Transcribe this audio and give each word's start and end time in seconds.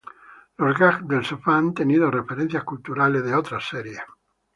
Los 0.61 0.75
gags 0.79 1.07
del 1.07 1.23
sofá 1.23 1.57
han 1.59 1.75
tenido 1.75 2.09
referencias 2.09 2.63
culturales 2.63 3.23
de 3.23 3.35
otras 3.35 3.69
series. 3.69 3.99